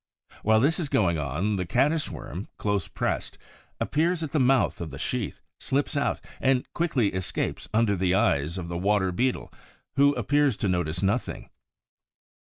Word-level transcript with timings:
While 0.41 0.59
this 0.59 0.79
is 0.79 0.89
going 0.89 1.19
on, 1.19 1.57
the 1.57 1.65
Caddis 1.67 2.09
worm, 2.09 2.47
close 2.57 2.87
pressed, 2.87 3.37
appears 3.79 4.23
at 4.23 4.31
the 4.31 4.39
mouth 4.39 4.81
of 4.81 4.89
the 4.89 4.97
sheath, 4.97 5.41
slips 5.59 5.95
out, 5.95 6.19
and 6.41 6.65
quickly 6.73 7.09
escapes 7.13 7.67
under 7.71 7.95
the 7.95 8.15
eyes 8.15 8.57
of 8.57 8.67
the 8.67 8.79
Water 8.79 9.11
beetle, 9.11 9.53
who 9.97 10.15
appears 10.15 10.57
to 10.57 10.67
notice 10.67 11.03
nothing. 11.03 11.51